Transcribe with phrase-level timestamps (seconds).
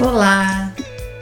[0.00, 0.72] Olá!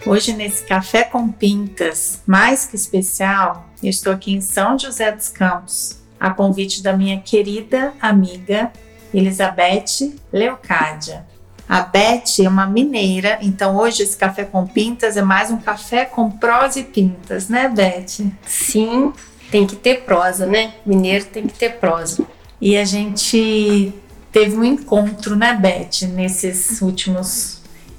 [0.04, 5.98] Hoje nesse Café com Pintas, mais que especial, estou aqui em São José dos Campos,
[6.21, 8.70] a convite da minha querida amiga
[9.14, 11.25] Elizabeth Leocádia.
[11.66, 16.04] A Beth é uma mineira, então hoje esse café com pintas é mais um café
[16.04, 18.30] com prosa e pintas, né, Beth?
[18.46, 19.11] Sim,
[19.50, 20.74] tem que ter prosa, né?
[20.84, 22.27] Mineiro tem que ter prosa.
[22.61, 23.93] E a gente
[24.30, 27.55] teve um encontro, né, Beth, nesses últimos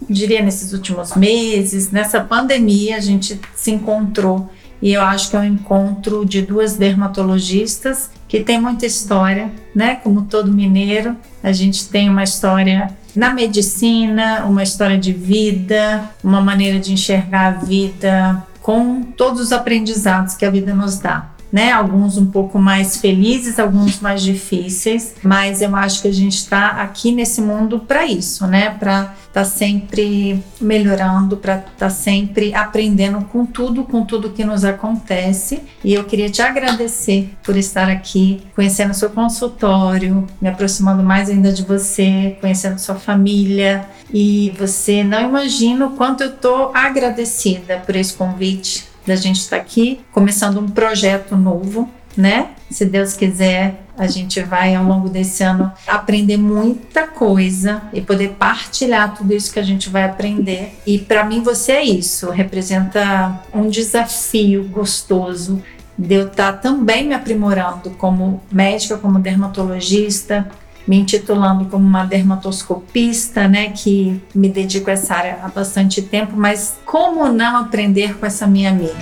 [0.09, 4.49] diria nesses últimos meses, nessa pandemia, a gente se encontrou.
[4.81, 9.95] E eu acho que é um encontro de duas dermatologistas que tem muita história, né?
[9.95, 16.41] Como todo mineiro, a gente tem uma história na medicina, uma história de vida, uma
[16.41, 21.71] maneira de enxergar a vida com todos os aprendizados que a vida nos dá né?
[21.71, 26.81] Alguns um pouco mais felizes, alguns mais difíceis, mas eu acho que a gente está
[26.81, 28.69] aqui nesse mundo para isso, né?
[28.71, 34.43] Para estar tá sempre melhorando, para estar tá sempre aprendendo com tudo, com tudo que
[34.43, 35.61] nos acontece.
[35.83, 41.51] E eu queria te agradecer por estar aqui, conhecendo seu consultório, me aproximando mais ainda
[41.51, 43.87] de você, conhecendo sua família.
[44.13, 49.55] E você não imagina o quanto eu estou agradecida por esse convite da gente estar
[49.55, 52.49] tá aqui começando um projeto novo, né?
[52.69, 58.35] Se Deus quiser, a gente vai ao longo desse ano aprender muita coisa e poder
[58.37, 60.77] partilhar tudo isso que a gente vai aprender.
[60.85, 65.63] E para mim você é isso, representa um desafio gostoso
[65.97, 70.47] de eu estar tá também me aprimorando como médica, como dermatologista,
[70.87, 76.33] me intitulando como uma dermatoscopista, né, que me dedico a essa área há bastante tempo,
[76.35, 78.93] mas como não aprender com essa minha amiga?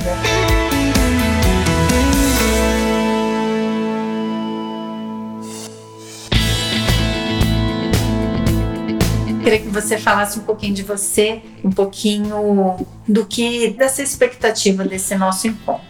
[9.46, 15.16] queria que você falasse um pouquinho de você, um pouquinho do que dessa expectativa desse
[15.16, 15.85] nosso encontro.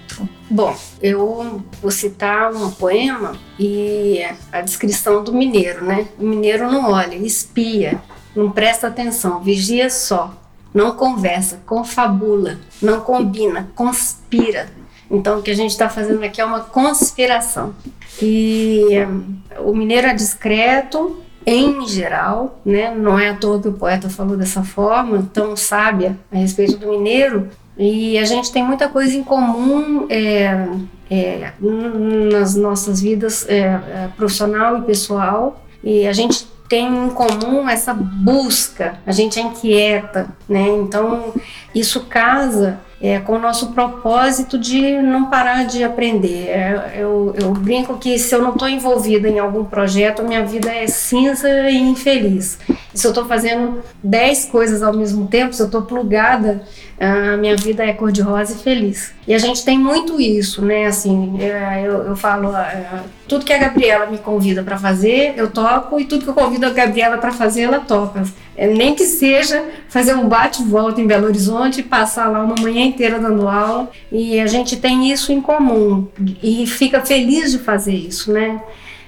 [0.49, 6.07] Bom, eu vou citar um poema e a descrição do mineiro, né?
[6.19, 7.99] O mineiro não olha, espia,
[8.35, 10.33] não presta atenção, vigia só,
[10.71, 14.69] não conversa, confabula, não combina, conspira.
[15.09, 17.73] Então, o que a gente está fazendo aqui é uma conspiração.
[18.21, 19.35] E um,
[19.69, 22.93] o mineiro é discreto, em geral, né?
[22.93, 26.89] Não é à toa que o poeta falou dessa forma, tão sábia a respeito do
[26.89, 27.49] mineiro.
[27.77, 30.67] E a gente tem muita coisa em comum é,
[31.09, 35.61] é, nas nossas vidas é, é profissional e pessoal.
[35.83, 40.67] E a gente tem em comum essa busca, a gente é inquieta, né?
[40.67, 41.33] Então
[41.73, 46.47] isso casa é, com o nosso propósito de não parar de aprender.
[46.47, 50.73] É, eu, eu, brinco que se eu não estou envolvida em algum projeto, minha vida
[50.73, 52.57] é cinza e infeliz.
[52.95, 56.63] Se eu estou fazendo 10 coisas ao mesmo tempo, se eu estou plugada,
[56.97, 59.13] a minha vida é cor-de-rosa e feliz.
[59.27, 60.85] E a gente tem muito isso, né?
[60.85, 65.51] Assim, é, eu, eu falo, é, tudo que a Gabriela me convida para fazer, eu
[65.51, 68.23] topo, e tudo que eu convido a Gabriela para fazer, ela topa.
[68.55, 72.85] É, nem que seja fazer um bate-volta em Belo Horizonte e passar lá uma manhã
[72.85, 73.89] inteira dando aula.
[74.09, 76.07] E a gente tem isso em comum
[76.41, 78.61] e fica feliz de fazer isso, né?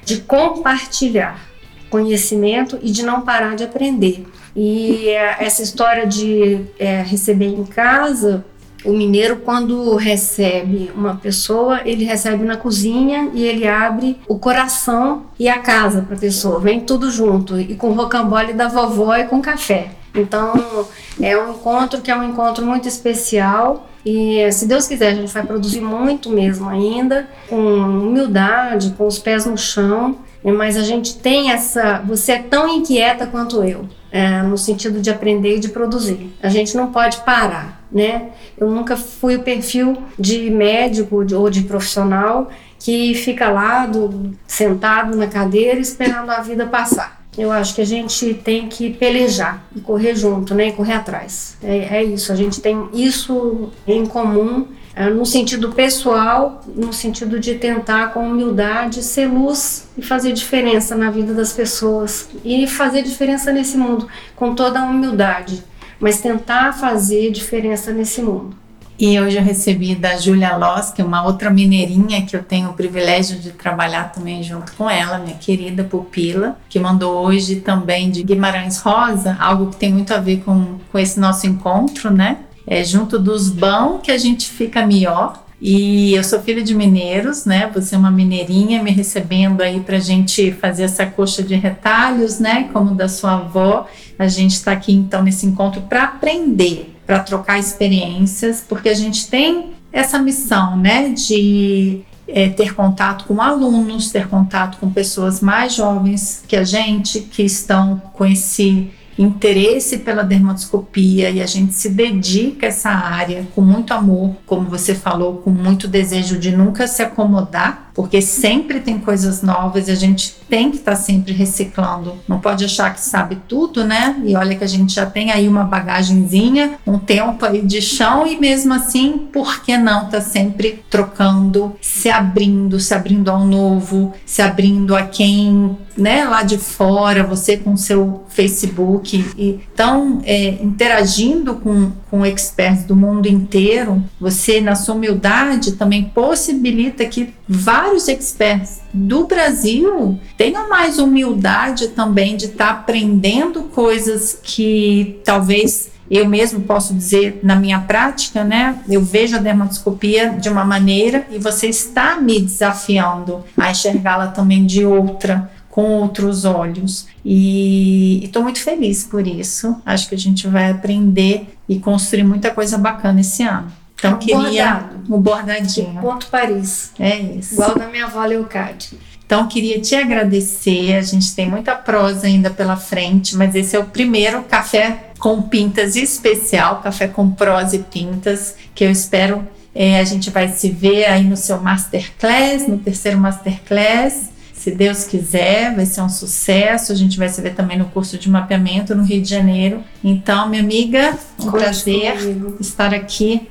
[0.04, 1.48] De compartilhar
[1.90, 4.26] conhecimento e de não parar de aprender.
[4.56, 8.44] E é, essa história de é, receber em casa,
[8.86, 15.26] o mineiro, quando recebe uma pessoa, ele recebe na cozinha e ele abre o coração
[15.38, 16.60] e a casa para a pessoa.
[16.60, 19.92] Vem tudo junto, e com rocambole da vovó e com café.
[20.16, 20.88] Então,
[21.22, 23.90] é um encontro que é um encontro muito especial.
[24.06, 29.20] E se Deus quiser, a gente vai produzir muito mesmo ainda, com humildade, com os
[29.20, 30.18] pés no chão.
[30.52, 32.00] Mas a gente tem essa.
[32.08, 36.34] Você é tão inquieta quanto eu é, no sentido de aprender e de produzir.
[36.42, 38.30] A gente não pode parar, né?
[38.58, 42.50] Eu nunca fui o perfil de médico ou de profissional
[42.80, 47.18] que fica lá do, sentado na cadeira esperando a vida passar.
[47.38, 50.70] Eu acho que a gente tem que pelejar e correr junto, né?
[50.70, 51.58] E correr atrás.
[51.62, 52.32] É, é isso.
[52.32, 54.68] A gente tem isso em comum
[55.06, 61.12] no sentido pessoal, no sentido de tentar com humildade ser luz e fazer diferença na
[61.12, 65.64] vida das pessoas e fazer diferença nesse mundo com toda a humildade,
[66.00, 68.56] mas tentar fazer diferença nesse mundo.
[69.00, 72.72] E hoje eu recebi da Júlia Loss, que é uma outra mineirinha que eu tenho
[72.72, 78.10] o privilégio de trabalhar também junto com ela, minha querida pupila, que mandou hoje também
[78.10, 82.40] de Guimarães Rosa, algo que tem muito a ver com, com esse nosso encontro, né?
[82.68, 85.48] É junto dos bons que a gente fica melhor.
[85.60, 87.72] E eu sou filha de mineiros, né?
[87.74, 92.70] Você é uma mineirinha me recebendo aí pra gente fazer essa coxa de retalhos, né?
[92.72, 93.88] Como da sua avó.
[94.20, 99.30] A gente está aqui então nesse encontro para aprender, para trocar experiências, porque a gente
[99.30, 101.10] tem essa missão, né?
[101.10, 107.22] De é, ter contato com alunos, ter contato com pessoas mais jovens que a gente,
[107.22, 113.48] que estão com esse interesse pela dermatoscopia e a gente se dedica a essa área
[113.56, 118.80] com muito amor, como você falou, com muito desejo de nunca se acomodar porque sempre
[118.80, 122.14] tem coisas novas e a gente tem que estar tá sempre reciclando.
[122.28, 124.22] Não pode achar que sabe tudo, né?
[124.24, 128.28] E olha que a gente já tem aí uma bagagenzinha, um tempo aí de chão
[128.28, 134.14] e mesmo assim, por que não tá sempre trocando, se abrindo, se abrindo ao novo,
[134.24, 140.50] se abrindo a quem, né, lá de fora, você com seu Facebook e então é,
[140.62, 147.98] interagindo com, com experts do mundo inteiro, você na sua humildade também possibilita que vários
[147.98, 155.92] vários experts do Brasil tenham mais humildade também de estar tá aprendendo coisas que talvez
[156.10, 158.80] eu mesmo posso dizer na minha prática, né?
[158.88, 164.66] Eu vejo a dermatoscopia de uma maneira e você está me desafiando a enxergá-la também
[164.66, 167.06] de outra, com outros olhos.
[167.24, 169.80] E estou muito feliz por isso.
[169.86, 173.72] Acho que a gente vai aprender e construir muita coisa bacana esse ano.
[173.94, 175.04] Então um queria bordado.
[175.08, 176.02] um bordadinho.
[176.02, 176.92] Ponto Paris.
[176.98, 177.54] É isso.
[177.54, 178.98] Igual da minha avó Leocádia.
[179.24, 180.96] Então queria te agradecer.
[180.96, 185.44] A gente tem muita prosa ainda pela frente, mas esse é o primeiro café com
[185.44, 190.72] pintas especial, café com prosa e pintas, que eu espero é, a gente vai se
[190.72, 194.36] ver aí no seu masterclass, no terceiro masterclass.
[194.58, 196.92] Se Deus quiser, vai ser um sucesso.
[196.92, 199.84] A gente vai se ver também no curso de mapeamento no Rio de Janeiro.
[200.04, 202.58] Então, minha amiga, um Conte prazer comigo.
[202.60, 203.48] estar aqui.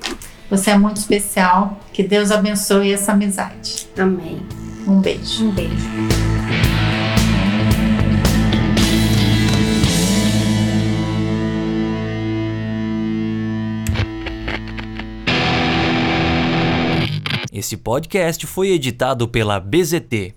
[0.50, 1.80] Você é muito especial.
[1.92, 3.86] Que Deus abençoe essa amizade.
[3.96, 4.42] Amém.
[4.86, 5.44] Um beijo.
[5.44, 5.72] Um beijo.
[17.52, 20.34] Esse podcast foi editado pela BZT